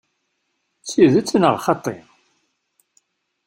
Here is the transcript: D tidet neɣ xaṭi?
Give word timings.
D 0.79 0.83
tidet 0.87 1.31
neɣ 1.41 1.55
xaṭi? 1.65 1.97